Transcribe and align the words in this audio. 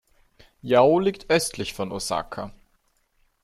Yao 0.63 0.97
liegt 0.97 1.29
östlich 1.29 1.75
von 1.75 1.91
Osaka. 1.91 2.51